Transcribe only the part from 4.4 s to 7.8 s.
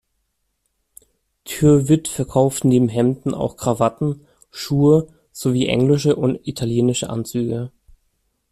Schuhe sowie englische und italienische Anzüge.